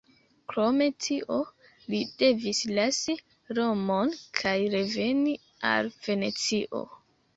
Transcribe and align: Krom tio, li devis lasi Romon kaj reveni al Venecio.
Krom 0.51 0.79
tio, 1.07 1.35
li 1.93 1.99
devis 2.23 2.61
lasi 2.77 3.15
Romon 3.59 4.15
kaj 4.41 4.57
reveni 4.77 5.37
al 5.75 5.93
Venecio. 6.09 6.83